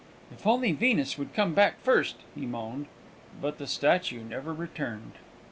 [0.31, 2.87] "If only Venus would come back first!" he moaned;
[3.39, 5.11] but the statue never returned.